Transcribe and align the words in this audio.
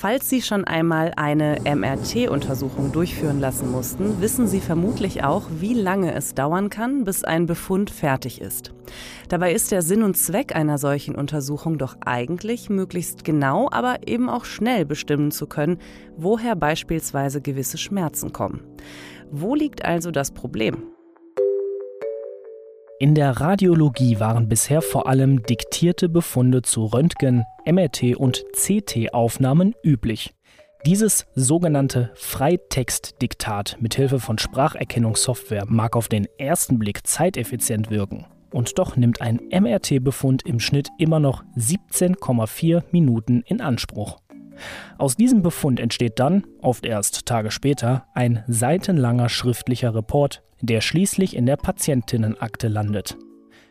Falls 0.00 0.30
Sie 0.30 0.42
schon 0.42 0.64
einmal 0.64 1.12
eine 1.16 1.58
MRT-Untersuchung 1.64 2.92
durchführen 2.92 3.40
lassen 3.40 3.72
mussten, 3.72 4.20
wissen 4.20 4.46
Sie 4.46 4.60
vermutlich 4.60 5.24
auch, 5.24 5.48
wie 5.58 5.74
lange 5.74 6.14
es 6.14 6.34
dauern 6.34 6.70
kann, 6.70 7.02
bis 7.02 7.24
ein 7.24 7.46
Befund 7.46 7.90
fertig 7.90 8.40
ist. 8.40 8.72
Dabei 9.28 9.52
ist 9.52 9.72
der 9.72 9.82
Sinn 9.82 10.04
und 10.04 10.16
Zweck 10.16 10.54
einer 10.54 10.78
solchen 10.78 11.16
Untersuchung 11.16 11.78
doch 11.78 11.96
eigentlich, 12.06 12.70
möglichst 12.70 13.24
genau, 13.24 13.68
aber 13.72 14.06
eben 14.06 14.28
auch 14.28 14.44
schnell 14.44 14.84
bestimmen 14.84 15.32
zu 15.32 15.48
können, 15.48 15.78
woher 16.16 16.54
beispielsweise 16.54 17.40
gewisse 17.40 17.76
Schmerzen 17.76 18.32
kommen. 18.32 18.60
Wo 19.32 19.56
liegt 19.56 19.84
also 19.84 20.12
das 20.12 20.30
Problem? 20.30 20.76
In 23.00 23.14
der 23.14 23.40
Radiologie 23.40 24.18
waren 24.18 24.48
bisher 24.48 24.82
vor 24.82 25.06
allem 25.06 25.44
diktierte 25.44 26.08
Befunde 26.08 26.62
zu 26.62 26.84
Röntgen, 26.84 27.44
MRT 27.64 28.16
und 28.16 28.44
CT-Aufnahmen 28.54 29.76
üblich. 29.84 30.34
Dieses 30.84 31.24
sogenannte 31.36 32.10
Freitextdiktat 32.16 33.76
mithilfe 33.78 34.18
von 34.18 34.38
Spracherkennungssoftware 34.38 35.66
mag 35.68 35.94
auf 35.94 36.08
den 36.08 36.26
ersten 36.38 36.80
Blick 36.80 37.06
zeiteffizient 37.06 37.88
wirken. 37.88 38.26
Und 38.50 38.80
doch 38.80 38.96
nimmt 38.96 39.20
ein 39.20 39.38
MRT-Befund 39.48 40.44
im 40.44 40.58
Schnitt 40.58 40.88
immer 40.98 41.20
noch 41.20 41.44
17,4 41.56 42.82
Minuten 42.90 43.42
in 43.46 43.60
Anspruch. 43.60 44.18
Aus 44.96 45.14
diesem 45.14 45.42
Befund 45.42 45.78
entsteht 45.78 46.18
dann, 46.18 46.44
oft 46.62 46.84
erst 46.84 47.26
Tage 47.26 47.52
später, 47.52 48.06
ein 48.14 48.42
seitenlanger 48.48 49.28
schriftlicher 49.28 49.94
Report, 49.94 50.42
der 50.60 50.80
schließlich 50.80 51.36
in 51.36 51.46
der 51.46 51.56
Patientinnenakte 51.56 52.68
landet. 52.68 53.16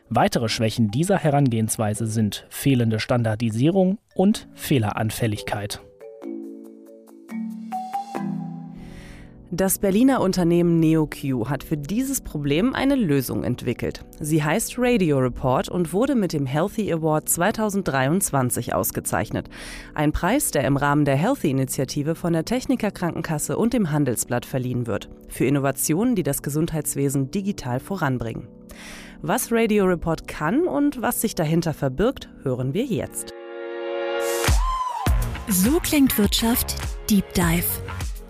Weitere 0.08 0.48
Schwächen 0.48 0.90
dieser 0.90 1.18
Herangehensweise 1.18 2.06
sind 2.06 2.46
fehlende 2.48 2.98
Standardisierung 2.98 3.98
und 4.14 4.48
Fehleranfälligkeit. 4.54 5.80
Das 9.58 9.80
Berliner 9.80 10.20
Unternehmen 10.20 10.78
NeoQ 10.78 11.48
hat 11.48 11.64
für 11.64 11.76
dieses 11.76 12.20
Problem 12.20 12.76
eine 12.76 12.94
Lösung 12.94 13.42
entwickelt. 13.42 14.04
Sie 14.20 14.44
heißt 14.44 14.76
Radio 14.78 15.18
Report 15.18 15.68
und 15.68 15.92
wurde 15.92 16.14
mit 16.14 16.32
dem 16.32 16.46
Healthy 16.46 16.92
Award 16.92 17.28
2023 17.28 18.72
ausgezeichnet. 18.72 19.48
Ein 19.96 20.12
Preis, 20.12 20.52
der 20.52 20.62
im 20.62 20.76
Rahmen 20.76 21.04
der 21.04 21.16
Healthy-Initiative 21.16 22.14
von 22.14 22.34
der 22.34 22.44
Techniker 22.44 22.92
Krankenkasse 22.92 23.58
und 23.58 23.72
dem 23.72 23.90
Handelsblatt 23.90 24.46
verliehen 24.46 24.86
wird. 24.86 25.08
Für 25.28 25.46
Innovationen, 25.46 26.14
die 26.14 26.22
das 26.22 26.42
Gesundheitswesen 26.42 27.32
digital 27.32 27.80
voranbringen. 27.80 28.46
Was 29.22 29.50
Radio 29.50 29.86
Report 29.86 30.28
kann 30.28 30.68
und 30.68 31.02
was 31.02 31.20
sich 31.20 31.34
dahinter 31.34 31.74
verbirgt, 31.74 32.28
hören 32.44 32.74
wir 32.74 32.84
jetzt. 32.84 33.34
So 35.48 35.80
klingt 35.80 36.16
Wirtschaft 36.16 36.76
Deep 37.10 37.34
Dive. 37.34 37.66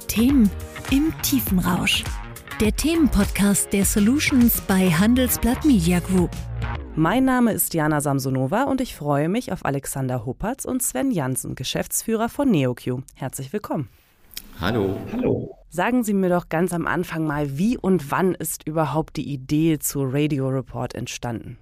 Themen 0.06 0.50
im 0.91 1.12
Tiefenrausch. 1.22 2.03
Der 2.61 2.75
Themenpodcast 2.75 3.72
der 3.72 3.84
Solutions 3.84 4.62
bei 4.62 4.91
Handelsblatt 4.91 5.64
Media 5.64 6.00
Group. 6.00 6.30
Mein 6.97 7.25
Name 7.25 7.53
ist 7.53 7.75
Jana 7.75 8.00
Samsonova 8.00 8.64
und 8.64 8.80
ich 8.80 8.97
freue 8.97 9.28
mich 9.28 9.53
auf 9.53 9.64
Alexander 9.64 10.25
Huppertz 10.25 10.64
und 10.64 10.83
Sven 10.83 11.11
Jansen, 11.11 11.55
Geschäftsführer 11.55 12.28
von 12.28 12.50
NeoQ. 12.50 13.03
Herzlich 13.14 13.53
willkommen. 13.53 13.89
Hallo. 14.61 14.97
Hallo. 15.12 15.55
Sagen 15.69 16.05
Sie 16.05 16.14
mir 16.14 16.30
doch 16.30 16.48
ganz 16.48 16.72
am 16.72 16.86
Anfang 16.86 17.27
mal, 17.27 17.58
wie 17.58 17.77
und 17.77 18.11
wann 18.11 18.34
ist 18.34 18.67
überhaupt 18.67 19.17
die 19.17 19.30
Idee 19.30 19.78
zu 19.78 20.02
Radio 20.02 20.48
Report 20.48 20.95
entstanden? 20.95 21.58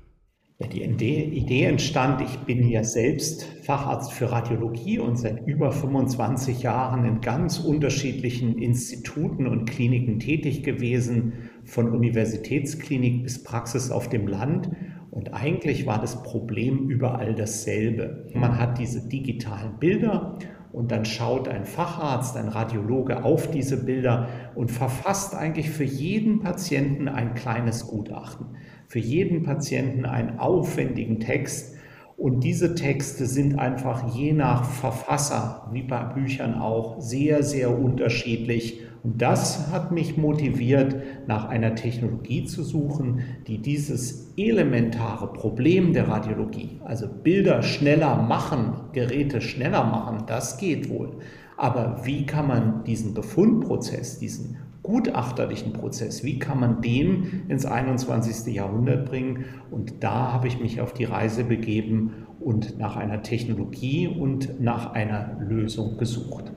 Ja, 0.59 0.69
die 0.69 0.83
Idee 0.83 1.65
entstand, 1.65 2.23
ich 2.23 2.39
bin 2.47 2.67
ja 2.67 2.83
selbst 2.83 3.45
Facharzt 3.65 4.11
für 4.15 4.33
Radiologie 4.33 4.99
und 4.99 5.19
seit 5.19 5.47
über 5.47 5.71
25 5.71 6.63
Jahren 6.63 7.05
in 7.05 7.21
ganz 7.21 7.59
unterschiedlichen 7.59 8.57
Instituten 8.57 9.47
und 9.47 9.69
Kliniken 9.69 10.19
tätig 10.19 10.63
gewesen, 10.63 11.51
von 11.65 11.91
Universitätsklinik 11.91 13.23
bis 13.23 13.45
Praxis 13.45 13.91
auf 13.91 14.09
dem 14.09 14.27
Land. 14.27 14.71
Und 15.11 15.35
eigentlich 15.35 15.85
war 15.85 16.01
das 16.01 16.23
Problem 16.23 16.89
überall 16.89 17.35
dasselbe. 17.35 18.27
Man 18.33 18.59
hat 18.59 18.79
diese 18.79 19.07
digitalen 19.07 19.79
Bilder 19.79 20.39
und 20.73 20.91
dann 20.91 21.05
schaut 21.05 21.49
ein 21.49 21.67
Facharzt, 21.67 22.35
ein 22.39 22.49
Radiologe 22.49 23.25
auf 23.25 23.51
diese 23.51 23.85
Bilder 23.85 24.31
und 24.55 24.71
verfasst 24.71 25.35
eigentlich 25.35 25.69
für 25.69 25.85
jeden 25.85 26.41
Patienten 26.41 27.09
ein 27.09 27.35
kleines 27.35 27.87
Gutachten 27.87 28.57
für 28.89 28.99
jeden 28.99 29.43
Patienten 29.43 30.05
einen 30.05 30.39
aufwendigen 30.39 31.21
Text. 31.21 31.75
Und 32.17 32.45
diese 32.45 32.75
Texte 32.75 33.27
sind 33.27 33.59
einfach 33.59 34.15
je 34.17 34.33
nach 34.33 34.65
Verfasser, 34.65 35.69
wie 35.73 35.83
bei 35.83 36.03
Büchern 36.03 36.55
auch, 36.55 37.01
sehr, 37.01 37.43
sehr 37.43 37.79
unterschiedlich. 37.79 38.81
Und 39.03 39.21
das 39.21 39.71
hat 39.71 39.93
mich 39.93 40.17
motiviert, 40.17 40.97
nach 41.27 41.49
einer 41.49 41.75
Technologie 41.75 42.45
zu 42.45 42.65
suchen, 42.65 43.21
die 43.47 43.59
dieses 43.59 44.33
elementare 44.37 45.33
Problem 45.33 45.93
der 45.93 46.09
Radiologie, 46.09 46.81
also 46.85 47.07
Bilder 47.07 47.63
schneller 47.63 48.23
machen, 48.23 48.73
Geräte 48.93 49.41
schneller 49.41 49.85
machen, 49.85 50.25
das 50.27 50.59
geht 50.59 50.89
wohl. 50.89 51.19
Aber 51.57 52.01
wie 52.05 52.27
kann 52.27 52.49
man 52.49 52.85
diesen 52.85 53.15
Befundprozess, 53.15 54.19
diesen 54.19 54.57
gutachterlichen 54.87 55.73
Prozess, 55.73 56.23
wie 56.23 56.39
kann 56.39 56.61
man 56.61 56.81
den 56.81 57.43
ins 57.49 57.67
21. 57.67 58.55
Jahrhundert 58.55 59.11
bringen? 59.11 59.47
Und 59.71 60.05
da 60.05 60.33
habe 60.33 60.47
ich 60.47 60.61
mich 60.61 60.81
auf 60.81 60.95
die 60.95 61.05
Reise 61.05 61.43
begeben 61.43 62.27
und 62.39 62.79
nach 62.79 62.97
einer 62.97 63.23
Technologie 63.23 64.07
und 64.07 64.61
nach 64.61 64.93
einer 64.93 65.37
Lösung 65.41 65.99
gesucht. 65.99 66.53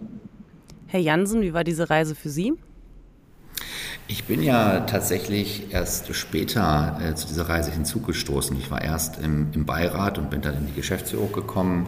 Herr 0.86 1.00
Jansen, 1.00 1.42
wie 1.42 1.54
war 1.54 1.64
diese 1.64 1.90
Reise 1.90 2.14
für 2.14 2.30
Sie? 2.30 2.54
Ich 4.08 4.24
bin 4.24 4.42
ja 4.42 4.82
tatsächlich 4.82 5.72
erst 5.72 6.16
später 6.16 7.00
äh, 7.00 7.16
zu 7.16 7.28
dieser 7.28 7.48
Reise 7.48 7.72
hinzugestoßen. 7.72 8.58
Ich 8.58 8.72
war 8.72 8.82
erst 8.82 9.24
im, 9.24 9.50
im, 9.54 9.66
Beirat 9.66 10.18
und 10.18 10.32
bin 10.32 10.42
dann 10.42 10.58
in 10.58 10.66
die 10.66 10.74
Geschäftsführung 10.74 11.32
gekommen. 11.32 11.86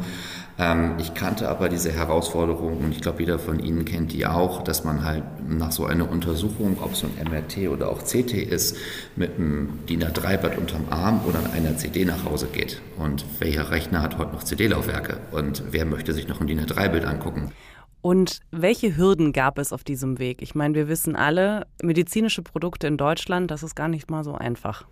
Ähm, 0.61 0.94
ich 0.99 1.16
kannte 1.16 1.49
aber 1.49 1.69
diese 1.69 1.91
Herausforderung 1.91 2.77
und 2.77 2.91
ich 2.91 3.01
glaube, 3.01 3.22
jeder 3.22 3.39
von 3.39 3.59
Ihnen 3.59 3.83
kennt 3.83 4.13
die 4.13 4.27
auch, 4.27 4.63
dass 4.63 4.83
man 4.83 5.03
halt 5.03 5.23
nach 5.49 5.72
so 5.72 5.85
einer 5.85 6.07
Untersuchung, 6.07 6.77
ob 6.81 6.94
es 6.94 7.03
ein 7.03 7.11
MRT 7.29 7.69
oder 7.69 7.89
auch 7.89 8.03
CT 8.03 8.33
ist, 8.33 8.77
mit 9.16 9.35
einem 9.35 9.79
DIN 9.89 10.03
A3-Blatt 10.03 10.59
unterm 10.59 10.85
Arm 10.91 11.22
oder 11.27 11.39
einer 11.51 11.75
CD 11.77 12.05
nach 12.05 12.25
Hause 12.25 12.47
geht. 12.53 12.79
Und 12.99 13.25
welcher 13.39 13.72
Rechner 13.72 14.03
hat 14.03 14.19
heute 14.19 14.33
noch 14.33 14.44
CD-Laufwerke? 14.44 15.17
Und 15.31 15.63
wer 15.72 15.85
möchte 15.85 16.13
sich 16.13 16.27
noch 16.27 16.39
ein 16.39 16.47
DIN 16.47 16.63
A3-Bild 16.63 17.05
angucken? 17.05 17.51
Und 18.03 18.39
welche 18.51 18.95
Hürden 18.95 19.33
gab 19.33 19.57
es 19.57 19.73
auf 19.73 19.83
diesem 19.83 20.19
Weg? 20.19 20.43
Ich 20.43 20.53
meine, 20.53 20.75
wir 20.75 20.88
wissen 20.88 21.16
alle, 21.16 21.66
medizinische 21.81 22.43
Produkte 22.43 22.85
in 22.85 22.97
Deutschland, 22.97 23.49
das 23.49 23.63
ist 23.63 23.75
gar 23.75 23.88
nicht 23.88 24.11
mal 24.11 24.23
so 24.23 24.35
einfach. 24.35 24.85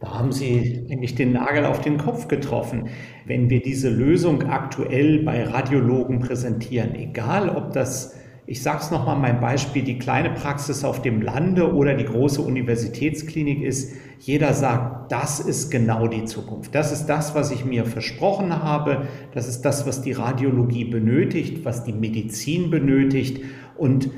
Da 0.00 0.18
haben 0.18 0.32
Sie 0.32 0.86
eigentlich 0.90 1.14
den 1.14 1.32
Nagel 1.32 1.66
auf 1.66 1.80
den 1.82 1.98
Kopf 1.98 2.26
getroffen. 2.26 2.88
Wenn 3.26 3.50
wir 3.50 3.60
diese 3.60 3.90
Lösung 3.90 4.44
aktuell 4.44 5.22
bei 5.22 5.44
Radiologen 5.44 6.20
präsentieren, 6.20 6.94
egal 6.94 7.50
ob 7.50 7.72
das 7.72 8.16
ich 8.50 8.64
sage 8.64 8.80
es 8.80 8.90
nochmal, 8.90 9.16
mein 9.16 9.38
Beispiel, 9.38 9.84
die 9.84 10.00
kleine 10.00 10.30
Praxis 10.30 10.82
auf 10.82 11.02
dem 11.02 11.22
Lande 11.22 11.72
oder 11.72 11.94
die 11.94 12.04
große 12.04 12.42
Universitätsklinik 12.42 13.62
ist, 13.62 13.92
jeder 14.18 14.54
sagt, 14.54 15.12
das 15.12 15.38
ist 15.38 15.70
genau 15.70 16.08
die 16.08 16.24
Zukunft. 16.24 16.74
Das 16.74 16.90
ist 16.90 17.06
das, 17.06 17.36
was 17.36 17.52
ich 17.52 17.64
mir 17.64 17.84
versprochen 17.84 18.60
habe. 18.60 19.06
Das 19.34 19.46
ist 19.46 19.62
das, 19.62 19.86
was 19.86 20.02
die 20.02 20.10
Radiologie 20.10 20.84
benötigt, 20.84 21.64
was 21.64 21.84
die 21.84 21.92
Medizin 21.92 22.70
benötigt 22.70 23.40
und 23.76 24.10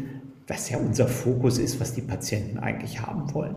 was 0.47 0.71
ja 0.71 0.79
unser 0.79 1.09
Fokus 1.09 1.59
ist, 1.59 1.79
was 1.79 1.93
die 1.93 2.01
Patienten 2.01 2.59
eigentlich 2.59 3.03
haben 3.03 3.35
wollen. 3.35 3.57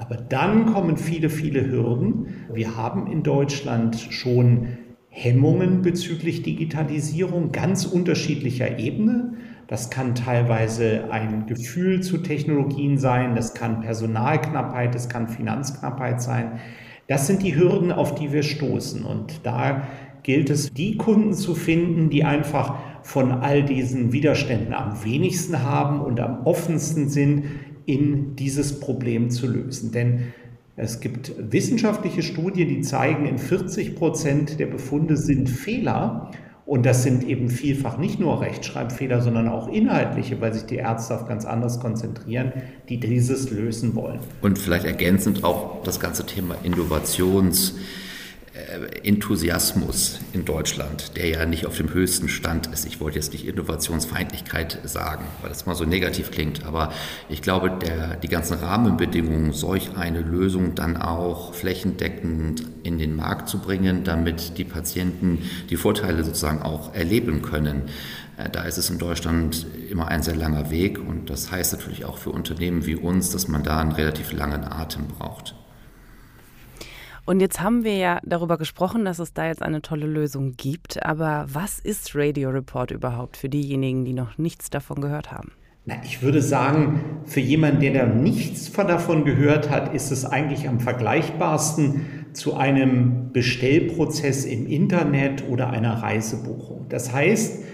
Aber 0.00 0.16
dann 0.16 0.66
kommen 0.66 0.96
viele, 0.96 1.28
viele 1.28 1.70
Hürden. 1.70 2.46
Wir 2.52 2.76
haben 2.76 3.06
in 3.06 3.22
Deutschland 3.22 3.96
schon 3.96 4.78
Hemmungen 5.10 5.82
bezüglich 5.82 6.42
Digitalisierung 6.42 7.52
ganz 7.52 7.84
unterschiedlicher 7.84 8.78
Ebene. 8.78 9.34
Das 9.66 9.90
kann 9.90 10.14
teilweise 10.14 11.12
ein 11.12 11.46
Gefühl 11.46 12.00
zu 12.02 12.18
Technologien 12.18 12.96
sein, 12.98 13.36
das 13.36 13.54
kann 13.54 13.82
Personalknappheit, 13.82 14.94
das 14.94 15.08
kann 15.08 15.28
Finanzknappheit 15.28 16.22
sein. 16.22 16.60
Das 17.06 17.26
sind 17.26 17.42
die 17.42 17.54
Hürden, 17.54 17.92
auf 17.92 18.14
die 18.14 18.32
wir 18.32 18.42
stoßen. 18.42 19.04
Und 19.04 19.40
da 19.44 19.82
gilt 20.22 20.48
es, 20.48 20.72
die 20.72 20.96
Kunden 20.96 21.34
zu 21.34 21.54
finden, 21.54 22.08
die 22.08 22.24
einfach 22.24 22.76
von 23.02 23.32
all 23.32 23.62
diesen 23.64 24.12
Widerständen 24.12 24.74
am 24.74 25.04
wenigsten 25.04 25.62
haben 25.62 26.00
und 26.00 26.20
am 26.20 26.46
offensten 26.46 27.08
sind, 27.08 27.44
in 27.90 28.36
dieses 28.36 28.78
Problem 28.78 29.30
zu 29.30 29.48
lösen. 29.48 29.90
Denn 29.90 30.32
es 30.76 31.00
gibt 31.00 31.32
wissenschaftliche 31.38 32.22
Studien, 32.22 32.68
die 32.68 32.80
zeigen, 32.82 33.26
in 33.26 33.38
40 33.38 33.96
Prozent 33.96 34.60
der 34.60 34.66
Befunde 34.66 35.16
sind 35.16 35.50
Fehler. 35.50 36.30
Und 36.66 36.86
das 36.86 37.02
sind 37.02 37.24
eben 37.24 37.50
vielfach 37.50 37.98
nicht 37.98 38.20
nur 38.20 38.40
Rechtschreibfehler, 38.40 39.22
sondern 39.22 39.48
auch 39.48 39.66
inhaltliche, 39.66 40.40
weil 40.40 40.54
sich 40.54 40.66
die 40.66 40.76
Ärzte 40.76 41.16
auf 41.16 41.26
ganz 41.26 41.44
anderes 41.44 41.80
konzentrieren, 41.80 42.52
die 42.88 43.00
dieses 43.00 43.50
lösen 43.50 43.96
wollen. 43.96 44.20
Und 44.40 44.56
vielleicht 44.56 44.84
ergänzend 44.84 45.42
auch 45.42 45.82
das 45.82 45.98
ganze 45.98 46.24
Thema 46.26 46.54
Innovations- 46.62 47.74
Enthusiasmus 49.04 50.18
in 50.32 50.44
Deutschland, 50.44 51.16
der 51.16 51.28
ja 51.28 51.46
nicht 51.46 51.66
auf 51.66 51.76
dem 51.76 51.94
höchsten 51.94 52.28
Stand 52.28 52.66
ist. 52.66 52.84
Ich 52.84 53.00
wollte 53.00 53.16
jetzt 53.16 53.32
nicht 53.32 53.46
Innovationsfeindlichkeit 53.46 54.78
sagen, 54.84 55.24
weil 55.40 55.50
das 55.50 55.66
mal 55.66 55.76
so 55.76 55.84
negativ 55.84 56.32
klingt, 56.32 56.66
aber 56.66 56.92
ich 57.28 57.42
glaube, 57.42 57.70
der, 57.70 58.16
die 58.16 58.28
ganzen 58.28 58.58
Rahmenbedingungen, 58.58 59.52
solch 59.52 59.96
eine 59.96 60.20
Lösung 60.20 60.74
dann 60.74 60.96
auch 60.96 61.54
flächendeckend 61.54 62.64
in 62.82 62.98
den 62.98 63.14
Markt 63.14 63.48
zu 63.48 63.58
bringen, 63.60 64.02
damit 64.02 64.58
die 64.58 64.64
Patienten 64.64 65.48
die 65.70 65.76
Vorteile 65.76 66.24
sozusagen 66.24 66.62
auch 66.62 66.92
erleben 66.92 67.42
können. 67.42 67.82
Äh, 68.36 68.50
da 68.50 68.64
ist 68.64 68.78
es 68.78 68.90
in 68.90 68.98
Deutschland 68.98 69.66
immer 69.90 70.08
ein 70.08 70.22
sehr 70.22 70.36
langer 70.36 70.70
Weg 70.70 70.98
und 70.98 71.30
das 71.30 71.52
heißt 71.52 71.72
natürlich 71.72 72.04
auch 72.04 72.18
für 72.18 72.30
Unternehmen 72.30 72.84
wie 72.84 72.96
uns, 72.96 73.30
dass 73.30 73.46
man 73.46 73.62
da 73.62 73.78
einen 73.80 73.92
relativ 73.92 74.32
langen 74.32 74.64
Atem 74.64 75.06
braucht. 75.06 75.54
Und 77.26 77.40
jetzt 77.40 77.60
haben 77.60 77.84
wir 77.84 77.96
ja 77.96 78.20
darüber 78.24 78.58
gesprochen, 78.58 79.04
dass 79.04 79.18
es 79.18 79.32
da 79.32 79.46
jetzt 79.46 79.62
eine 79.62 79.82
tolle 79.82 80.06
Lösung 80.06 80.52
gibt. 80.56 81.04
Aber 81.04 81.46
was 81.48 81.78
ist 81.78 82.14
Radio 82.14 82.50
Report 82.50 82.90
überhaupt 82.90 83.36
für 83.36 83.48
diejenigen, 83.48 84.04
die 84.04 84.12
noch 84.12 84.38
nichts 84.38 84.70
davon 84.70 85.00
gehört 85.00 85.30
haben? 85.30 85.52
Na, 85.86 85.94
ich 86.04 86.22
würde 86.22 86.42
sagen, 86.42 87.22
für 87.24 87.40
jemanden, 87.40 87.80
der 87.80 87.92
da 87.94 88.06
nichts 88.06 88.70
davon 88.72 89.24
gehört 89.24 89.70
hat, 89.70 89.94
ist 89.94 90.10
es 90.10 90.24
eigentlich 90.24 90.68
am 90.68 90.78
vergleichbarsten 90.80 92.06
zu 92.32 92.54
einem 92.54 93.32
Bestellprozess 93.32 94.44
im 94.44 94.66
Internet 94.66 95.48
oder 95.48 95.70
einer 95.70 96.02
Reisebuchung. 96.02 96.86
Das 96.88 97.12
heißt, 97.12 97.64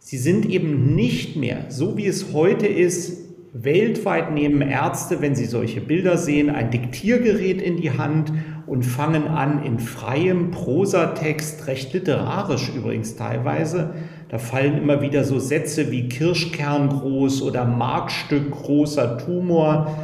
Sie 0.00 0.16
sind 0.16 0.46
eben 0.46 0.94
nicht 0.94 1.36
mehr, 1.36 1.66
so 1.68 1.98
wie 1.98 2.06
es 2.06 2.32
heute 2.32 2.66
ist, 2.66 3.27
weltweit 3.52 4.32
nehmen 4.32 4.60
Ärzte, 4.60 5.20
wenn 5.20 5.34
sie 5.34 5.46
solche 5.46 5.80
Bilder 5.80 6.18
sehen, 6.18 6.50
ein 6.50 6.70
Diktiergerät 6.70 7.62
in 7.62 7.76
die 7.76 7.90
Hand 7.90 8.32
und 8.66 8.82
fangen 8.82 9.26
an 9.26 9.64
in 9.64 9.78
freiem 9.78 10.50
Prosatext, 10.50 11.66
recht 11.66 11.92
literarisch 11.94 12.70
übrigens 12.74 13.16
teilweise. 13.16 13.94
Da 14.28 14.38
fallen 14.38 14.76
immer 14.76 15.00
wieder 15.00 15.24
so 15.24 15.38
Sätze 15.38 15.90
wie 15.90 16.08
Kirschkern 16.08 16.90
groß 16.90 17.42
oder 17.42 17.64
Markstück 17.64 18.50
großer 18.50 19.16
Tumor. 19.18 19.96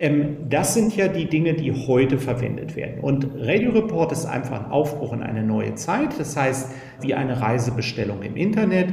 Ähm, 0.00 0.48
das 0.50 0.74
sind 0.74 0.96
ja 0.96 1.06
die 1.06 1.26
Dinge, 1.26 1.54
die 1.54 1.72
heute 1.72 2.18
verwendet 2.18 2.74
werden. 2.74 3.00
Und 3.00 3.28
Radio 3.36 3.70
Report 3.70 4.10
ist 4.10 4.26
einfach 4.26 4.64
ein 4.64 4.70
Aufbruch 4.72 5.12
in 5.12 5.22
eine 5.22 5.44
neue 5.44 5.76
Zeit. 5.76 6.18
Das 6.18 6.36
heißt, 6.36 6.72
wie 7.00 7.14
eine 7.14 7.40
Reisebestellung 7.40 8.22
im 8.22 8.36
Internet, 8.36 8.88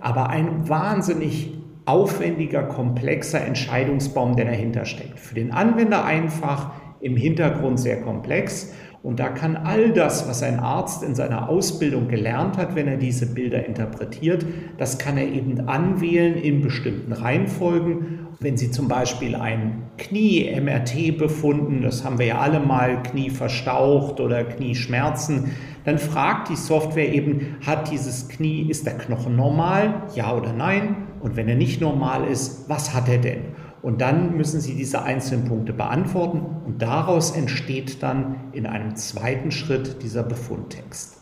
aber 0.00 0.30
ein 0.30 0.66
wahnsinnig 0.66 1.52
aufwendiger, 1.86 2.62
komplexer 2.62 3.44
Entscheidungsbaum, 3.44 4.36
der 4.36 4.46
dahinter 4.46 4.84
steckt. 4.84 5.18
Für 5.18 5.34
den 5.34 5.52
Anwender 5.52 6.04
einfach, 6.04 6.70
im 7.00 7.16
Hintergrund 7.16 7.78
sehr 7.78 8.00
komplex. 8.00 8.72
Und 9.02 9.20
da 9.20 9.28
kann 9.28 9.56
all 9.56 9.92
das, 9.92 10.26
was 10.26 10.42
ein 10.42 10.58
Arzt 10.58 11.02
in 11.02 11.14
seiner 11.14 11.50
Ausbildung 11.50 12.08
gelernt 12.08 12.56
hat, 12.56 12.74
wenn 12.74 12.88
er 12.88 12.96
diese 12.96 13.26
Bilder 13.26 13.66
interpretiert, 13.66 14.46
das 14.78 14.96
kann 14.96 15.18
er 15.18 15.28
eben 15.28 15.68
anwählen 15.68 16.36
in 16.36 16.62
bestimmten 16.62 17.12
Reihenfolgen. 17.12 18.20
Wenn 18.40 18.56
Sie 18.56 18.70
zum 18.70 18.88
Beispiel 18.88 19.34
ein 19.34 19.82
Knie-MRT 19.98 21.18
befunden, 21.18 21.82
das 21.82 22.02
haben 22.02 22.18
wir 22.18 22.24
ja 22.24 22.38
alle 22.38 22.60
mal, 22.60 23.02
Knie 23.02 23.28
verstaucht 23.28 24.20
oder 24.20 24.42
Knieschmerzen, 24.42 25.50
dann 25.84 25.98
fragt 25.98 26.48
die 26.48 26.56
Software 26.56 27.12
eben, 27.12 27.58
hat 27.66 27.90
dieses 27.90 28.30
Knie, 28.30 28.70
ist 28.70 28.86
der 28.86 28.96
Knochen 28.96 29.36
normal, 29.36 30.04
ja 30.14 30.34
oder 30.34 30.54
nein? 30.54 30.96
Und 31.24 31.36
wenn 31.36 31.48
er 31.48 31.54
nicht 31.54 31.80
normal 31.80 32.26
ist, 32.28 32.68
was 32.68 32.92
hat 32.92 33.08
er 33.08 33.16
denn? 33.16 33.44
Und 33.80 34.02
dann 34.02 34.36
müssen 34.36 34.60
Sie 34.60 34.74
diese 34.74 35.04
einzelnen 35.04 35.48
Punkte 35.48 35.72
beantworten 35.72 36.42
und 36.66 36.82
daraus 36.82 37.30
entsteht 37.30 38.02
dann 38.02 38.36
in 38.52 38.66
einem 38.66 38.94
zweiten 38.96 39.50
Schritt 39.50 40.02
dieser 40.02 40.22
Befundtext. 40.22 41.16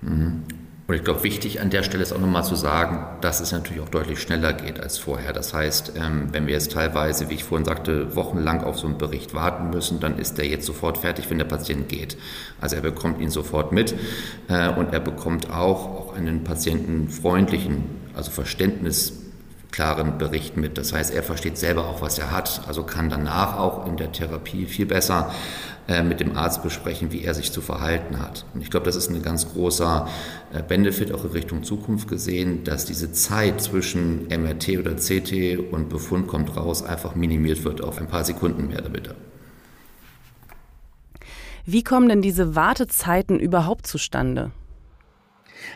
Mhm. 0.00 0.42
Und 0.88 0.94
ich 0.94 1.04
glaube, 1.04 1.22
wichtig 1.22 1.60
an 1.60 1.70
der 1.70 1.84
Stelle 1.84 2.02
ist 2.02 2.12
auch 2.12 2.20
nochmal 2.20 2.44
zu 2.44 2.56
sagen, 2.56 3.18
dass 3.20 3.40
es 3.40 3.50
natürlich 3.50 3.80
auch 3.80 3.88
deutlich 3.88 4.20
schneller 4.20 4.52
geht 4.52 4.80
als 4.80 4.98
vorher. 4.98 5.32
Das 5.32 5.54
heißt, 5.54 5.92
ähm, 5.96 6.28
wenn 6.32 6.46
wir 6.46 6.54
jetzt 6.54 6.72
teilweise, 6.72 7.28
wie 7.28 7.34
ich 7.34 7.44
vorhin 7.44 7.64
sagte, 7.64 8.14
wochenlang 8.14 8.62
auf 8.62 8.78
so 8.78 8.86
einen 8.86 8.98
Bericht 8.98 9.34
warten 9.34 9.70
müssen, 9.70 9.98
dann 9.98 10.18
ist 10.18 10.38
der 10.38 10.46
jetzt 10.46 10.66
sofort 10.66 10.98
fertig, 10.98 11.30
wenn 11.30 11.38
der 11.38 11.44
Patient 11.44 11.88
geht. 11.88 12.16
Also 12.60 12.74
er 12.74 12.82
bekommt 12.82 13.20
ihn 13.20 13.30
sofort 13.30 13.70
mit 13.70 13.94
äh, 14.48 14.68
und 14.68 14.92
er 14.92 15.00
bekommt 15.00 15.50
auch, 15.50 15.86
auch 15.86 16.16
einen 16.16 16.44
patientenfreundlichen, 16.44 17.84
also 18.16 18.30
Verständnis 18.30 19.12
klaren 19.70 20.16
Bericht 20.16 20.56
mit. 20.56 20.78
Das 20.78 20.92
heißt, 20.92 21.12
er 21.12 21.22
versteht 21.22 21.58
selber 21.58 21.86
auch, 21.86 22.00
was 22.00 22.18
er 22.18 22.30
hat, 22.30 22.62
also 22.66 22.82
kann 22.82 23.10
danach 23.10 23.58
auch 23.58 23.86
in 23.86 23.96
der 23.96 24.10
Therapie 24.10 24.64
viel 24.64 24.86
besser 24.86 25.30
äh, 25.88 26.02
mit 26.02 26.18
dem 26.20 26.36
Arzt 26.36 26.62
besprechen, 26.62 27.12
wie 27.12 27.22
er 27.22 27.34
sich 27.34 27.52
zu 27.52 27.60
verhalten 27.60 28.18
hat. 28.18 28.46
Und 28.54 28.62
ich 28.62 28.70
glaube, 28.70 28.86
das 28.86 28.96
ist 28.96 29.10
ein 29.10 29.20
ganz 29.22 29.52
großer 29.52 30.08
äh, 30.52 30.62
Benefit 30.62 31.12
auch 31.12 31.24
in 31.24 31.30
Richtung 31.30 31.62
Zukunft 31.62 32.08
gesehen, 32.08 32.64
dass 32.64 32.86
diese 32.86 33.12
Zeit 33.12 33.60
zwischen 33.60 34.28
MRT 34.28 34.78
oder 34.78 34.96
CT 34.96 35.58
und 35.70 35.90
Befund 35.90 36.26
kommt 36.26 36.56
raus 36.56 36.82
einfach 36.82 37.14
minimiert 37.14 37.64
wird 37.64 37.82
auf 37.82 37.98
ein 37.98 38.08
paar 38.08 38.24
Sekunden 38.24 38.68
mehr 38.68 38.80
damit. 38.80 39.14
Wie 41.66 41.84
kommen 41.84 42.08
denn 42.08 42.22
diese 42.22 42.54
Wartezeiten 42.54 43.38
überhaupt 43.38 43.86
zustande? 43.86 44.52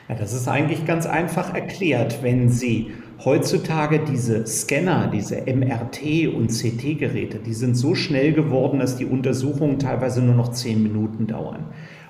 Ja, 0.08 0.14
das 0.14 0.32
ist 0.32 0.48
eigentlich 0.48 0.86
ganz 0.86 1.06
einfach 1.06 1.54
erklärt. 1.54 2.22
Wenn 2.22 2.48
Sie 2.48 2.92
heutzutage 3.24 4.00
diese 4.00 4.46
Scanner, 4.46 5.10
diese 5.12 5.36
MRT- 5.36 6.28
und 6.28 6.48
CT-Geräte, 6.48 7.38
die 7.38 7.54
sind 7.54 7.76
so 7.76 7.94
schnell 7.94 8.32
geworden, 8.32 8.78
dass 8.78 8.96
die 8.96 9.04
Untersuchungen 9.04 9.78
teilweise 9.78 10.22
nur 10.22 10.34
noch 10.34 10.50
zehn 10.52 10.82
Minuten 10.82 11.26
dauern. 11.26 11.66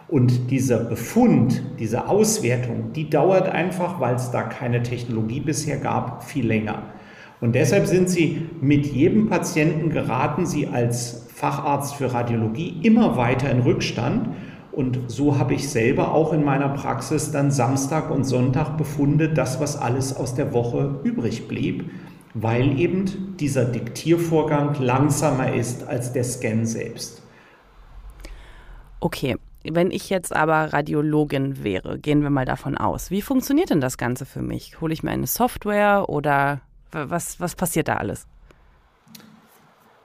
Und 0.09 0.51
dieser 0.51 0.79
Befund, 0.79 1.63
diese 1.79 2.09
Auswertung, 2.09 2.93
die 2.95 3.09
dauert 3.09 3.49
einfach, 3.49 4.01
weil 4.01 4.17
es 4.17 4.31
da 4.33 4.43
keine 4.43 4.83
Technologie 4.83 5.41
bisher 5.41 5.77
gab, 5.77 6.25
viel 6.25 6.47
länger. 6.47 6.83
Und 7.41 7.55
deshalb 7.55 7.87
sind 7.87 8.11
Sie 8.11 8.49
mit 8.61 8.87
jedem 8.87 9.29
Patienten 9.29 9.91
geraten 9.91 10.47
Sie 10.47 10.67
als 10.67 11.27
Facharzt 11.33 11.95
für 11.95 12.13
Radiologie 12.13 12.81
immer 12.83 13.17
weiter 13.17 13.51
in 13.51 13.61
Rückstand. 13.61 14.29
Und 14.73 15.11
so 15.11 15.39
habe 15.39 15.55
ich 15.55 15.69
selber 15.69 16.15
auch 16.15 16.33
in 16.33 16.45
meiner 16.45 16.69
Praxis 16.69 17.33
dann 17.33 17.51
Samstag 17.51 18.11
und 18.11 18.25
Sonntag 18.25 18.77
befundet, 18.77 19.37
das, 19.37 19.61
was 19.61 19.77
alles 19.77 20.15
aus 20.15 20.35
der 20.35 20.53
Woche 20.53 21.01
übrig 21.03 21.49
blieb, 21.49 21.91
weil 22.35 22.79
eben 22.79 23.37
dieser 23.39 23.65
Diktiervorgang 23.65 24.81
langsamer 24.81 25.53
ist 25.53 25.87
als 25.89 26.13
der 26.13 26.25
Scan 26.25 26.65
selbst. 26.65 27.23
Okay, 29.01 29.37
wenn 29.65 29.91
ich 29.91 30.09
jetzt 30.09 30.35
aber 30.35 30.73
Radiologin 30.73 31.65
wäre, 31.65 31.99
gehen 31.99 32.23
wir 32.23 32.31
mal 32.31 32.45
davon 32.45 32.79
aus. 32.79 33.11
Wie 33.11 33.23
funktioniert 33.23 33.71
denn 33.71 33.81
das 33.81 33.99
Ganze 33.99 34.25
für 34.25 34.43
mich? 34.43 34.81
Hole 34.81 34.93
ich 34.93 35.03
mir 35.03 35.11
eine 35.11 35.27
Software 35.27 36.09
oder 36.09 36.61
was, 36.93 37.41
was 37.41 37.57
passiert 37.57 37.89
da 37.89 37.97
alles? 37.97 38.27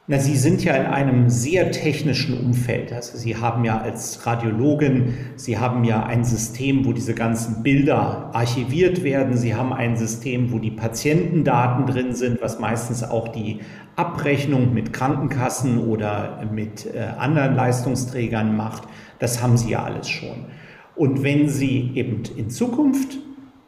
Na, 0.07 0.19
Sie 0.19 0.37
sind 0.37 0.63
ja 0.63 0.75
in 0.75 0.85
einem 0.85 1.29
sehr 1.31 1.71
technischen 1.71 2.37
Umfeld. 2.39 2.93
Also 2.93 3.17
Sie 3.17 3.37
haben 3.37 3.65
ja 3.65 3.79
als 3.79 4.23
Radiologin, 4.23 5.15
Sie 5.35 5.57
haben 5.57 5.83
ja 5.83 6.03
ein 6.03 6.23
System, 6.23 6.85
wo 6.85 6.93
diese 6.93 7.15
ganzen 7.15 7.63
Bilder 7.63 8.29
archiviert 8.31 9.03
werden. 9.03 9.35
Sie 9.35 9.55
haben 9.55 9.73
ein 9.73 9.97
System, 9.97 10.51
wo 10.51 10.59
die 10.59 10.69
Patientendaten 10.69 11.87
drin 11.87 12.13
sind, 12.13 12.39
was 12.39 12.59
meistens 12.59 13.01
auch 13.03 13.29
die 13.29 13.61
Abrechnung 13.95 14.75
mit 14.75 14.93
Krankenkassen 14.93 15.79
oder 15.79 16.43
mit 16.51 16.85
äh, 16.85 16.99
anderen 17.17 17.55
Leistungsträgern 17.55 18.55
macht. 18.55 18.83
Das 19.17 19.41
haben 19.41 19.57
Sie 19.57 19.71
ja 19.71 19.85
alles 19.85 20.07
schon. 20.07 20.45
Und 20.95 21.23
wenn 21.23 21.49
Sie 21.49 21.93
eben 21.95 22.21
in 22.37 22.51
Zukunft 22.51 23.17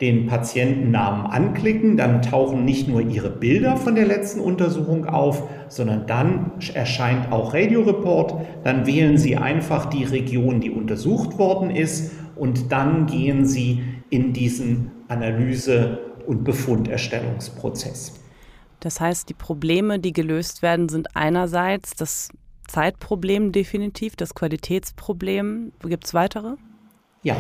den 0.02 0.28
Patientennamen 0.28 1.26
anklicken, 1.26 1.98
dann 1.98 2.22
tauchen 2.22 2.66
nicht 2.66 2.88
nur 2.88 3.02
Ihre 3.02 3.32
Bilder 3.32 3.78
von 3.78 3.96
der 3.96 4.06
letzten 4.06 4.40
Untersuchung 4.42 5.06
auf, 5.06 5.50
sondern 5.70 6.06
dann 6.06 6.52
erscheint 6.74 7.32
auch 7.32 7.54
Radioreport. 7.54 8.36
Dann 8.64 8.86
wählen 8.86 9.18
Sie 9.18 9.38
einfach 9.38 9.86
die 9.88 10.04
Region, 10.04 10.62
die 10.62 10.70
untersucht 10.70 11.40
worden 11.40 11.72
ist 11.72 12.12
und 12.36 12.72
dann 12.72 13.08
gehen 13.08 13.46
Sie 13.46 13.84
in 14.10 14.34
diesen 14.34 14.92
Analyse- 15.08 16.00
und 16.28 16.44
Befunderstellungsprozess. 16.44 18.20
Das 18.80 19.02
heißt, 19.02 19.28
die 19.30 19.34
Probleme, 19.34 19.98
die 19.98 20.14
gelöst 20.14 20.62
werden, 20.62 20.90
sind 20.90 21.16
einerseits 21.16 21.96
das 21.96 22.30
Zeitproblem 22.68 23.52
definitiv, 23.52 24.16
das 24.16 24.36
Qualitätsproblem. 24.36 25.72
Gibt 25.82 26.06
es 26.06 26.14
weitere? 26.14 26.56
Ja, 27.24 27.36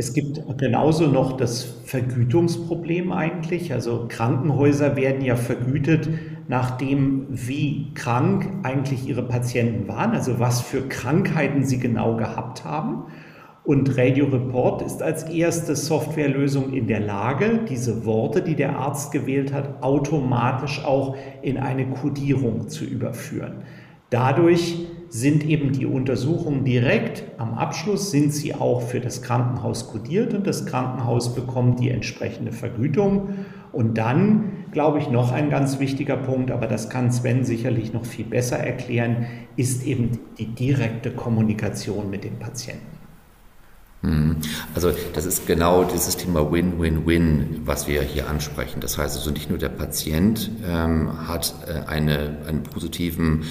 es 0.00 0.14
gibt 0.14 0.40
genauso 0.56 1.06
noch 1.08 1.36
das 1.36 1.62
Vergütungsproblem 1.84 3.12
eigentlich. 3.12 3.74
Also 3.74 4.06
Krankenhäuser 4.08 4.96
werden 4.96 5.22
ja 5.22 5.36
vergütet 5.36 6.08
nach 6.48 6.78
dem, 6.78 7.26
wie 7.28 7.92
krank 7.92 8.48
eigentlich 8.62 9.06
ihre 9.06 9.22
Patienten 9.22 9.88
waren, 9.88 10.12
also 10.12 10.40
was 10.40 10.62
für 10.62 10.88
Krankheiten 10.88 11.64
sie 11.64 11.78
genau 11.78 12.16
gehabt 12.16 12.64
haben. 12.64 13.04
Und 13.62 13.98
Radio 13.98 14.24
Report 14.24 14.80
ist 14.80 15.02
als 15.02 15.24
erste 15.24 15.76
Softwarelösung 15.76 16.72
in 16.72 16.86
der 16.86 17.00
Lage, 17.00 17.60
diese 17.68 18.06
Worte, 18.06 18.40
die 18.40 18.54
der 18.54 18.78
Arzt 18.78 19.12
gewählt 19.12 19.52
hat, 19.52 19.82
automatisch 19.82 20.82
auch 20.82 21.14
in 21.42 21.58
eine 21.58 21.86
Codierung 21.90 22.70
zu 22.70 22.86
überführen. 22.86 23.64
Dadurch 24.08 24.86
sind 25.10 25.44
eben 25.44 25.72
die 25.72 25.86
Untersuchungen 25.86 26.64
direkt 26.64 27.24
am 27.36 27.54
Abschluss, 27.54 28.12
sind 28.12 28.32
sie 28.32 28.54
auch 28.54 28.80
für 28.80 29.00
das 29.00 29.22
Krankenhaus 29.22 29.88
kodiert 29.88 30.32
und 30.34 30.46
das 30.46 30.66
Krankenhaus 30.66 31.34
bekommt 31.34 31.80
die 31.80 31.90
entsprechende 31.90 32.52
Vergütung. 32.52 33.30
Und 33.72 33.98
dann, 33.98 34.52
glaube 34.70 35.00
ich, 35.00 35.10
noch 35.10 35.32
ein 35.32 35.50
ganz 35.50 35.80
wichtiger 35.80 36.16
Punkt, 36.16 36.52
aber 36.52 36.68
das 36.68 36.90
kann 36.90 37.10
Sven 37.10 37.44
sicherlich 37.44 37.92
noch 37.92 38.04
viel 38.04 38.24
besser 38.24 38.58
erklären, 38.58 39.26
ist 39.56 39.84
eben 39.84 40.20
die 40.38 40.46
direkte 40.46 41.10
Kommunikation 41.10 42.08
mit 42.08 42.22
dem 42.22 42.38
Patienten. 42.38 42.99
Mhm. 44.02 44.36
Also 44.74 44.92
das 45.12 45.26
ist 45.26 45.46
genau 45.46 45.84
dieses 45.84 46.16
Thema 46.16 46.50
Win-Win-Win, 46.50 47.62
was 47.66 47.86
wir 47.86 48.00
hier 48.00 48.28
ansprechen. 48.28 48.80
Das 48.80 48.96
heißt 48.96 49.16
also 49.16 49.30
nicht 49.30 49.50
nur 49.50 49.58
der 49.58 49.68
Patient 49.68 50.50
ähm, 50.66 51.28
hat 51.28 51.54
äh, 51.66 51.86
eine, 51.86 52.38
einen 52.48 52.62
positiven 52.62 53.44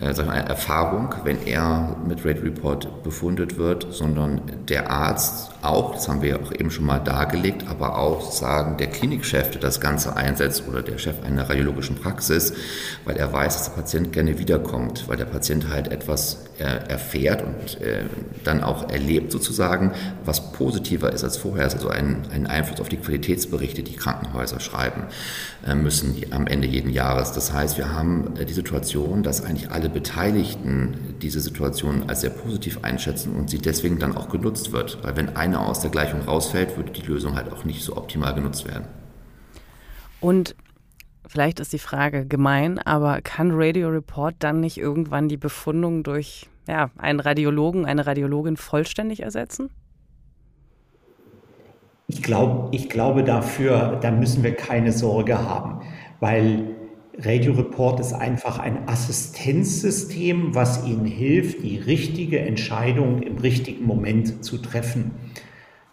äh, 0.00 0.14
sagen 0.14 0.28
wir, 0.28 0.34
eine 0.34 0.48
Erfahrung, 0.48 1.14
wenn 1.24 1.44
er 1.44 1.96
mit 2.06 2.24
Rate 2.24 2.42
Report 2.42 3.02
befundet 3.02 3.58
wird, 3.58 3.88
sondern 3.90 4.42
der 4.68 4.90
Arzt 4.90 5.50
auch, 5.62 5.94
das 5.94 6.08
haben 6.08 6.22
wir 6.22 6.30
ja 6.30 6.36
auch 6.36 6.52
eben 6.52 6.70
schon 6.70 6.84
mal 6.84 6.98
dargelegt, 6.98 7.66
aber 7.68 7.98
auch 7.98 8.30
sagen 8.32 8.76
der 8.76 8.88
Klinikchef, 8.88 9.50
der 9.50 9.60
das 9.60 9.80
Ganze 9.80 10.16
einsetzt 10.16 10.64
oder 10.68 10.82
der 10.82 10.98
Chef 10.98 11.22
einer 11.24 11.48
radiologischen 11.48 11.96
Praxis, 11.96 12.52
weil 13.04 13.16
er 13.16 13.32
weiß, 13.32 13.54
dass 13.56 13.64
der 13.66 13.80
Patient 13.80 14.12
gerne 14.12 14.38
wiederkommt, 14.38 15.08
weil 15.08 15.16
der 15.16 15.24
Patient 15.24 15.68
halt 15.68 15.88
etwas 15.88 16.46
äh, 16.58 16.64
erfährt 16.88 17.42
und 17.42 17.80
äh, 17.80 18.04
dann 18.44 18.62
auch 18.62 18.90
erlebt 18.90 19.32
sozusagen, 19.32 19.92
was 20.24 20.52
positiver 20.52 21.12
ist 21.12 21.24
als 21.24 21.36
vorher, 21.36 21.64
also 21.64 21.88
ein, 21.88 22.22
ein 22.32 22.46
Einfluss 22.46 22.80
auf 22.80 22.88
die 22.88 22.96
Qualitätsberichte, 22.96 23.82
die 23.82 23.96
Krankenhäuser 23.96 24.60
schreiben 24.60 25.04
äh, 25.66 25.74
müssen 25.74 26.16
am 26.30 26.46
Ende 26.46 26.66
jeden 26.66 26.90
Jahres. 26.90 27.32
Das 27.32 27.52
heißt, 27.52 27.78
wir 27.78 27.92
haben 27.92 28.34
die 28.48 28.52
Situation, 28.52 29.22
dass 29.22 29.44
eigentlich 29.44 29.70
alle 29.70 29.88
Beteiligten 29.88 31.15
diese 31.22 31.40
Situation 31.40 32.08
als 32.08 32.20
sehr 32.20 32.30
positiv 32.30 32.82
einschätzen 32.82 33.34
und 33.36 33.50
sie 33.50 33.58
deswegen 33.58 33.98
dann 33.98 34.16
auch 34.16 34.28
genutzt 34.28 34.72
wird. 34.72 34.98
Weil 35.02 35.16
wenn 35.16 35.36
einer 35.36 35.66
aus 35.66 35.80
der 35.80 35.90
Gleichung 35.90 36.22
rausfällt, 36.22 36.76
würde 36.76 36.92
die 36.92 37.02
Lösung 37.02 37.36
halt 37.36 37.52
auch 37.52 37.64
nicht 37.64 37.82
so 37.82 37.96
optimal 37.96 38.34
genutzt 38.34 38.66
werden. 38.66 38.86
Und 40.20 40.56
vielleicht 41.26 41.60
ist 41.60 41.72
die 41.72 41.78
Frage 41.78 42.26
gemein, 42.26 42.78
aber 42.78 43.20
kann 43.22 43.50
Radio 43.52 43.88
Report 43.88 44.34
dann 44.38 44.60
nicht 44.60 44.78
irgendwann 44.78 45.28
die 45.28 45.36
Befundung 45.36 46.02
durch 46.02 46.48
ja, 46.68 46.90
einen 46.98 47.20
Radiologen, 47.20 47.86
eine 47.86 48.06
Radiologin 48.06 48.56
vollständig 48.56 49.22
ersetzen? 49.22 49.70
Ich, 52.08 52.22
glaub, 52.22 52.72
ich 52.72 52.88
glaube 52.88 53.24
dafür, 53.24 53.98
da 54.00 54.10
müssen 54.10 54.42
wir 54.44 54.54
keine 54.54 54.92
Sorge 54.92 55.38
haben, 55.38 55.82
weil 56.20 56.76
Radio 57.18 57.54
Report 57.54 57.98
ist 57.98 58.12
einfach 58.12 58.58
ein 58.58 58.86
Assistenzsystem, 58.88 60.54
was 60.54 60.84
Ihnen 60.86 61.06
hilft, 61.06 61.62
die 61.62 61.78
richtige 61.78 62.40
Entscheidung 62.40 63.22
im 63.22 63.38
richtigen 63.38 63.86
Moment 63.86 64.44
zu 64.44 64.58
treffen. 64.58 65.12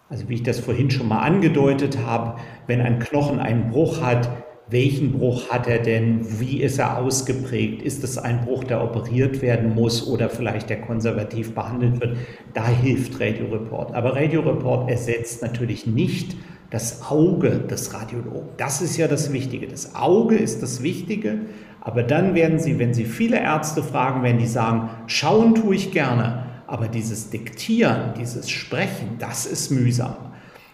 Also 0.10 0.28
wie 0.28 0.36
ich 0.36 0.44
das 0.44 0.60
vorhin 0.60 0.92
schon 0.92 1.08
mal 1.08 1.20
angedeutet 1.20 2.00
habe, 2.06 2.42
wenn 2.68 2.82
ein 2.82 3.00
Knochen 3.00 3.40
einen 3.40 3.70
Bruch 3.70 4.02
hat, 4.02 4.30
welchen 4.70 5.14
Bruch 5.14 5.50
hat 5.50 5.68
er 5.68 5.80
denn? 5.80 6.40
Wie 6.40 6.62
ist 6.62 6.80
er 6.80 6.98
ausgeprägt? 6.98 7.82
Ist 7.82 8.04
es 8.04 8.18
ein 8.18 8.44
Bruch, 8.44 8.66
der 8.66 8.84
operiert 8.84 9.42
werden 9.42 9.76
muss 9.76 10.06
oder 10.08 10.30
vielleicht 10.30 10.70
der 10.70 10.82
konservativ 10.82 11.54
behandelt 11.54 12.02
wird? 12.02 12.18
Da 12.54 12.68
hilft 12.68 13.20
Radio 13.22 13.46
Report. 13.48 13.94
Aber 13.94 14.16
Radio 14.16 14.42
Report 14.42 14.90
ersetzt 14.90 15.42
natürlich 15.42 15.86
nicht 15.86 16.36
das 16.74 17.04
Auge 17.08 17.60
des 17.60 17.94
Radiologen. 17.94 18.50
Das 18.58 18.82
ist 18.82 18.98
ja 18.98 19.08
das 19.08 19.32
Wichtige. 19.32 19.68
Das 19.68 19.94
Auge 19.94 20.36
ist 20.36 20.64
das 20.64 20.82
Wichtige, 20.82 21.42
aber 21.82 22.02
dann 22.02 22.34
werden 22.34 22.58
Sie, 22.58 22.80
wenn 22.80 22.96
Sie 22.96 23.06
viele 23.06 23.40
Ärzte 23.40 23.84
fragen, 23.84 24.24
werden 24.24 24.40
die 24.40 24.48
sagen, 24.48 24.90
schauen 25.06 25.54
tue 25.54 25.76
ich 25.76 25.92
gerne, 25.92 26.46
aber 26.66 26.88
dieses 26.88 27.30
Diktieren, 27.30 28.16
dieses 28.18 28.50
Sprechen, 28.50 29.18
das 29.20 29.46
ist 29.46 29.70
mühsam. 29.70 30.16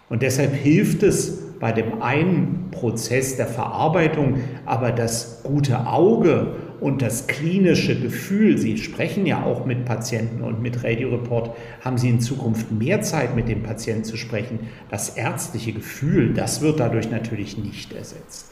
Und 0.08 0.22
deshalb 0.22 0.54
hilft 0.54 1.02
es 1.02 1.58
bei 1.60 1.70
dem 1.70 2.00
einen 2.00 2.70
Prozess 2.70 3.36
der 3.36 3.46
Verarbeitung, 3.46 4.38
aber 4.64 4.92
das 4.92 5.42
gute 5.42 5.86
Auge 5.86 6.54
und 6.80 7.02
das 7.02 7.26
klinische 7.26 7.98
Gefühl, 7.98 8.56
Sie 8.58 8.78
sprechen 8.78 9.26
ja 9.26 9.44
auch 9.44 9.66
mit 9.66 9.84
Patienten 9.84 10.42
und 10.42 10.62
mit 10.62 10.82
Radioreport, 10.82 11.56
haben 11.84 11.98
Sie 11.98 12.08
in 12.08 12.20
Zukunft 12.20 12.72
mehr 12.72 13.02
Zeit 13.02 13.36
mit 13.36 13.48
dem 13.48 13.62
Patienten 13.62 14.04
zu 14.04 14.16
sprechen. 14.16 14.60
Das 14.90 15.10
ärztliche 15.10 15.72
Gefühl, 15.72 16.32
das 16.32 16.62
wird 16.62 16.80
dadurch 16.80 17.10
natürlich 17.10 17.58
nicht 17.58 17.92
ersetzt. 17.92 18.50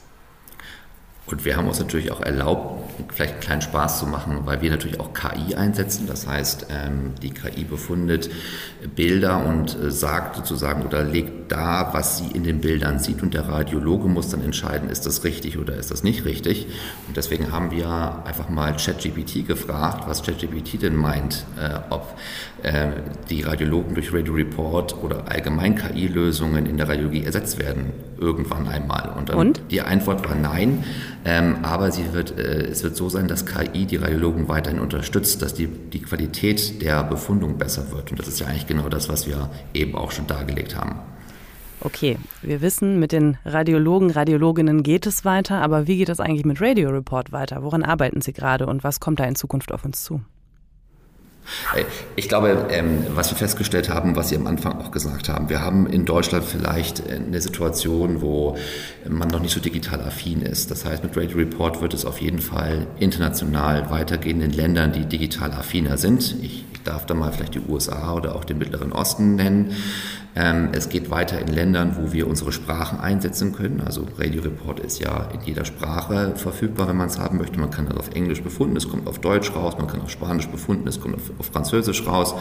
Und 1.26 1.44
wir 1.44 1.56
haben 1.56 1.68
uns 1.68 1.78
natürlich 1.78 2.11
auch 2.11 2.20
erlaubt, 2.20 2.88
vielleicht 3.09 3.35
einen 3.35 3.43
kleinen 3.43 3.62
Spaß 3.62 3.99
zu 3.99 4.07
machen, 4.07 4.40
weil 4.45 4.62
wir 4.62 4.71
natürlich 4.71 5.00
auch 5.00 5.12
KI 5.12 5.55
einsetzen. 5.55 6.07
Das 6.07 6.26
heißt, 6.26 6.67
ähm, 6.71 7.14
die 7.23 7.31
KI 7.31 7.64
befundet 7.64 8.31
Bilder 8.95 9.45
und 9.45 9.76
äh, 9.76 9.90
sagt 9.90 10.37
sozusagen 10.37 10.85
oder 10.85 11.05
legt 11.05 11.50
da, 11.52 11.90
was 11.93 12.19
sie 12.19 12.28
in 12.28 12.45
den 12.45 12.61
Bildern 12.61 12.99
sieht. 12.99 13.23
Und 13.23 13.35
der 13.35 13.49
Radiologe 13.49 14.09
muss 14.09 14.28
dann 14.28 14.43
entscheiden, 14.43 14.90
ist 14.90 15.07
das 15.07 15.25
richtig 15.25 15.59
oder 15.59 15.76
ist 15.76 15.90
das 15.90 16.02
nicht 16.02 16.25
richtig. 16.25 16.67
Und 17.07 17.17
deswegen 17.17 17.52
haben 17.52 17.71
wir 17.71 18.23
einfach 18.25 18.49
mal 18.49 18.76
ChatGPT 18.76 19.47
gefragt, 19.47 20.05
was 20.07 20.23
ChatGPT 20.23 20.83
denn 20.83 20.97
meint, 20.97 21.45
äh, 21.61 21.78
ob 21.90 22.17
die 23.30 23.42
Radiologen 23.42 23.94
durch 23.94 24.12
Radio 24.12 24.34
Report 24.34 25.02
oder 25.02 25.30
allgemein 25.30 25.76
KI-Lösungen 25.76 26.66
in 26.66 26.76
der 26.76 26.88
Radiologie 26.88 27.24
ersetzt 27.24 27.58
werden, 27.58 27.92
irgendwann 28.18 28.66
einmal. 28.66 29.12
Und, 29.16 29.30
und? 29.30 29.62
die 29.70 29.80
Antwort 29.80 30.28
war 30.28 30.34
nein. 30.34 30.84
Ähm, 31.24 31.56
aber 31.62 31.92
sie 31.92 32.12
wird, 32.12 32.38
äh, 32.38 32.66
es 32.66 32.82
wird 32.82 32.96
so 32.96 33.08
sein, 33.08 33.28
dass 33.28 33.44
KI 33.46 33.86
die 33.86 33.96
Radiologen 33.96 34.48
weiterhin 34.48 34.80
unterstützt, 34.80 35.42
dass 35.42 35.54
die, 35.54 35.66
die 35.66 36.00
Qualität 36.00 36.82
der 36.82 37.04
Befundung 37.04 37.58
besser 37.58 37.92
wird. 37.92 38.10
Und 38.10 38.18
das 38.18 38.28
ist 38.28 38.40
ja 38.40 38.46
eigentlich 38.46 38.66
genau 38.66 38.88
das, 38.88 39.08
was 39.08 39.26
wir 39.26 39.50
eben 39.74 39.94
auch 39.94 40.10
schon 40.10 40.26
dargelegt 40.26 40.76
haben. 40.76 40.96
Okay, 41.80 42.18
wir 42.42 42.60
wissen, 42.60 42.98
mit 42.98 43.12
den 43.12 43.38
Radiologen, 43.44 44.10
Radiologinnen 44.10 44.82
geht 44.82 45.06
es 45.06 45.24
weiter, 45.24 45.60
aber 45.60 45.86
wie 45.86 45.98
geht 45.98 46.08
es 46.08 46.18
eigentlich 46.18 46.44
mit 46.44 46.60
Radio 46.60 46.90
Report 46.90 47.30
weiter? 47.30 47.62
Woran 47.62 47.84
arbeiten 47.84 48.20
Sie 48.20 48.32
gerade 48.32 48.66
und 48.66 48.82
was 48.82 48.98
kommt 48.98 49.20
da 49.20 49.24
in 49.24 49.36
Zukunft 49.36 49.70
auf 49.70 49.84
uns 49.84 50.02
zu? 50.02 50.20
Ich 52.17 52.28
glaube, 52.28 52.67
ähm, 52.71 53.07
was 53.11 53.31
wir 53.31 53.37
festgestellt 53.37 53.88
haben, 53.88 54.17
was 54.17 54.28
Sie 54.28 54.37
am 54.37 54.47
Anfang 54.47 54.78
auch 54.78 54.90
gesagt 54.90 55.28
haben, 55.28 55.49
wir 55.49 55.61
haben 55.61 55.87
in 55.87 56.05
Deutschland 56.05 56.45
vielleicht 56.45 57.00
äh, 57.00 57.14
eine 57.14 57.40
Situation, 57.40 58.21
wo 58.21 58.57
man 59.09 59.28
noch 59.28 59.40
nicht 59.40 59.52
so 59.52 59.61
digital 59.61 60.00
affin 60.00 60.43
ist. 60.43 60.71
Das 60.71 60.85
heißt, 60.85 61.02
mit 61.02 61.17
Radio 61.17 61.38
Report 61.38 61.81
wird 61.81 61.95
es 61.95 62.05
auf 62.05 62.21
jeden 62.21 62.40
Fall 62.40 62.87
international 62.99 63.90
weitergehen 63.90 64.40
in 64.40 64.52
Ländern, 64.52 64.93
die 64.93 65.07
digital 65.07 65.52
affiner 65.52 65.97
sind. 65.97 66.37
Ich 66.43 66.64
darf 66.85 67.07
da 67.07 67.14
mal 67.14 67.33
vielleicht 67.33 67.55
die 67.55 67.62
USA 67.69 68.14
oder 68.14 68.35
auch 68.35 68.45
den 68.45 68.59
Mittleren 68.59 68.93
Osten 68.93 69.37
nennen. 69.37 69.76
Ähm, 70.38 70.68
es 70.71 70.88
geht 70.88 71.11
weiter 71.11 71.40
in 71.40 71.49
Ländern, 71.49 71.97
wo 71.99 72.12
wir 72.12 72.28
unsere 72.28 72.52
Sprachen 72.52 73.00
einsetzen 73.00 73.52
können. 73.52 73.80
Also 73.80 74.07
Radio 74.18 74.40
Report 74.42 74.78
ist 74.78 75.00
ja 75.00 75.28
in 75.35 75.40
jeder 75.40 75.64
Sprache 75.64 76.35
verfügbar, 76.37 76.87
wenn 76.87 76.97
man 76.97 77.09
es 77.09 77.18
haben 77.18 77.38
möchte. 77.38 77.59
Man 77.59 77.73
kann 77.73 77.87
das 77.87 77.97
auf 77.97 78.14
Englisch 78.14 78.40
befunden, 78.40 78.76
es 78.76 78.88
kommt 78.88 79.09
auf 79.09 79.18
Deutsch 79.18 79.52
raus, 79.52 79.75
man 79.78 79.88
kann 79.88 80.00
auf 80.00 80.11
Spanisch 80.11 80.47
befunden, 80.47 80.87
es 80.87 81.00
kommt 81.00 81.16
auf, 81.16 81.47
Französisch 81.47 82.07
raus. 82.07 82.37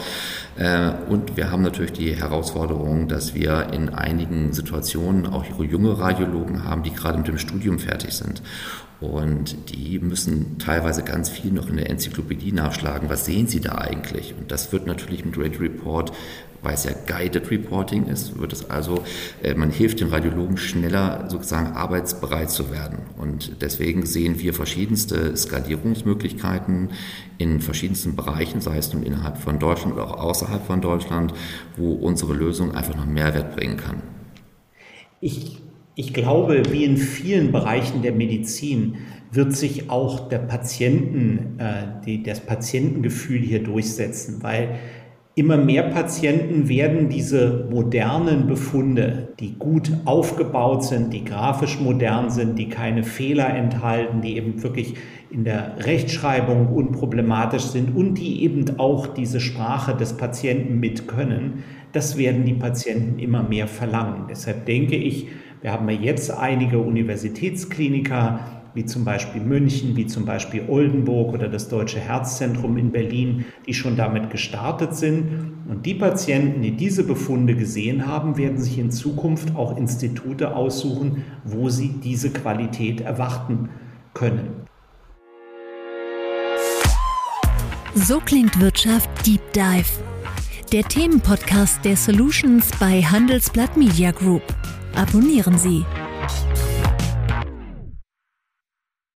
Äh, 0.56 0.92
und 1.08 1.36
wir 1.36 1.50
haben 1.50 1.62
natürlich 1.62 1.92
die 1.92 2.14
Herausforderung, 2.14 3.08
dass 3.08 3.34
wir 3.34 3.72
in 3.72 3.88
einigen 3.88 4.52
Situationen 4.52 5.26
auch 5.26 5.44
junge 5.60 5.98
Radiologen 5.98 6.62
haben, 6.62 6.84
die 6.84 6.92
gerade 6.92 7.18
mit 7.18 7.26
dem 7.26 7.38
Studium 7.38 7.80
fertig 7.80 8.12
sind. 8.12 8.42
Und 9.00 9.70
die 9.72 10.00
müssen 10.00 10.58
teilweise 10.58 11.04
ganz 11.04 11.28
viel 11.28 11.52
noch 11.52 11.68
in 11.68 11.76
der 11.76 11.88
Enzyklopädie 11.88 12.50
nachschlagen. 12.50 13.08
Was 13.08 13.26
sehen 13.26 13.46
sie 13.46 13.60
da 13.60 13.76
eigentlich? 13.76 14.34
Und 14.36 14.50
das 14.50 14.72
wird 14.72 14.86
natürlich 14.86 15.24
mit 15.24 15.38
Radio 15.38 15.60
Report, 15.60 16.12
weil 16.62 16.74
es 16.74 16.82
ja 16.82 16.90
Guided 17.06 17.48
Reporting 17.50 18.06
ist, 18.06 18.40
wird 18.40 18.52
es 18.52 18.68
also, 18.68 19.04
äh, 19.42 19.54
man 19.54 19.70
hilft 19.70 20.00
den 20.00 20.08
Radiologen 20.08 20.56
schneller 20.56 21.28
sozusagen 21.28 21.76
arbeitsbereit 21.76 22.50
zu 22.50 22.72
werden. 22.72 22.98
Und 23.16 23.62
deswegen 23.62 24.04
sehen 24.04 24.40
wir 24.40 24.52
verschiedenste 24.52 25.36
Skalierungsmöglichkeiten 25.36 26.90
in 27.38 27.60
verschiedensten 27.60 28.16
Bereichen, 28.16 28.60
sei 28.60 28.78
es 28.78 28.92
nun 28.92 29.04
innerhalb 29.04 29.38
von 29.38 29.60
Deutschland 29.60 29.94
oder 29.94 30.08
auch 30.08 30.18
außerhalb 30.18 30.66
von 30.66 30.80
Deutschland, 30.80 31.32
wo 31.76 31.92
unsere 31.92 32.34
Lösung 32.34 32.74
einfach 32.74 32.96
noch 32.96 33.06
Mehrwert 33.06 33.54
bringen 33.54 33.76
kann. 33.76 34.02
Ich 35.20 35.62
ich 35.98 36.14
glaube, 36.14 36.62
wie 36.70 36.84
in 36.84 36.96
vielen 36.96 37.50
Bereichen 37.50 38.02
der 38.02 38.12
Medizin 38.12 38.98
wird 39.32 39.56
sich 39.56 39.90
auch 39.90 40.28
der 40.28 40.38
Patienten, 40.38 41.58
äh, 41.58 42.04
die, 42.06 42.22
das 42.22 42.38
Patientengefühl 42.38 43.40
hier 43.40 43.64
durchsetzen, 43.64 44.40
weil 44.40 44.76
immer 45.34 45.56
mehr 45.56 45.82
Patienten 45.82 46.68
werden 46.68 47.08
diese 47.08 47.66
modernen 47.68 48.46
Befunde, 48.46 49.30
die 49.40 49.54
gut 49.58 49.90
aufgebaut 50.04 50.84
sind, 50.84 51.12
die 51.12 51.24
grafisch 51.24 51.80
modern 51.80 52.30
sind, 52.30 52.60
die 52.60 52.68
keine 52.68 53.02
Fehler 53.02 53.52
enthalten, 53.52 54.20
die 54.20 54.36
eben 54.36 54.62
wirklich 54.62 54.94
in 55.30 55.42
der 55.42 55.84
Rechtschreibung 55.84 56.68
unproblematisch 56.68 57.64
sind 57.64 57.96
und 57.96 58.14
die 58.14 58.44
eben 58.44 58.78
auch 58.78 59.08
diese 59.08 59.40
Sprache 59.40 59.96
des 59.96 60.16
Patienten 60.16 60.78
mit 60.78 61.08
können, 61.08 61.64
das 61.90 62.16
werden 62.16 62.44
die 62.44 62.54
Patienten 62.54 63.18
immer 63.18 63.42
mehr 63.42 63.66
verlangen. 63.66 64.26
Deshalb 64.30 64.64
denke 64.66 64.94
ich, 64.94 65.26
wir 65.60 65.72
haben 65.72 65.88
ja 65.88 65.96
jetzt 65.96 66.30
einige 66.30 66.78
Universitätskliniker. 66.78 68.40
wie 68.74 68.84
zum 68.84 69.04
Beispiel 69.04 69.40
München, 69.40 69.96
wie 69.96 70.06
zum 70.06 70.24
Beispiel 70.24 70.62
Oldenburg 70.68 71.32
oder 71.34 71.48
das 71.48 71.68
Deutsche 71.68 71.98
Herzzentrum 71.98 72.76
in 72.76 72.92
Berlin, 72.92 73.44
die 73.66 73.74
schon 73.74 73.96
damit 73.96 74.30
gestartet 74.30 74.94
sind. 74.94 75.52
Und 75.68 75.84
die 75.84 75.94
Patienten, 75.94 76.62
die 76.62 76.72
diese 76.72 77.02
Befunde 77.04 77.56
gesehen 77.56 78.06
haben, 78.06 78.36
werden 78.36 78.58
sich 78.58 78.78
in 78.78 78.92
Zukunft 78.92 79.56
auch 79.56 79.76
Institute 79.76 80.54
aussuchen, 80.54 81.24
wo 81.44 81.68
sie 81.70 81.88
diese 82.04 82.30
Qualität 82.30 83.00
erwarten 83.00 83.70
können. 84.14 84.68
So 87.94 88.20
klingt 88.20 88.60
Wirtschaft 88.60 89.10
Deep 89.26 89.40
Dive. 89.54 89.90
Der 90.72 90.84
Themenpodcast 90.84 91.84
der 91.84 91.96
Solutions 91.96 92.70
bei 92.78 93.02
Handelsblatt 93.02 93.76
Media 93.76 94.12
Group. 94.12 94.42
Abonnieren 94.94 95.58
Sie. 95.58 95.84